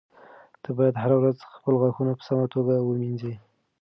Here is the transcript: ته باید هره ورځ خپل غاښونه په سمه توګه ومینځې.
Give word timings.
ته 0.63 0.69
باید 0.77 0.99
هره 1.03 1.15
ورځ 1.21 1.37
خپل 1.55 1.73
غاښونه 1.81 2.11
په 2.17 2.23
سمه 2.27 2.45
توګه 2.53 2.73
ومینځې. 2.79 3.33